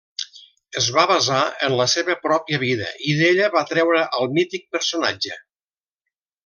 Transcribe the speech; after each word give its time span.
Es 0.79 0.87
va 0.95 1.03
basar 1.11 1.41
en 1.67 1.75
la 1.81 1.87
seva 1.93 2.17
pròpia 2.25 2.61
vida 2.65 2.89
i 3.11 3.15
d'ella 3.21 3.53
va 3.59 3.65
treure 3.75 4.03
al 4.21 4.29
mític 4.39 4.69
personatge. 4.77 5.39